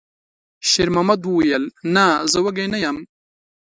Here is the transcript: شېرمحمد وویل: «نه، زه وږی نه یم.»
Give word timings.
شېرمحمد 0.69 1.21
وویل: 1.25 1.63
«نه، 1.95 2.05
زه 2.31 2.37
وږی 2.43 2.65
نه 2.73 2.77
یم.» 2.83 2.97